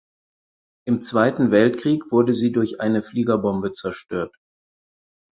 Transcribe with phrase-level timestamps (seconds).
[0.87, 4.35] Im Zweiten Weltkrieg wurde sie durch eine Fliegerbombe zerstört.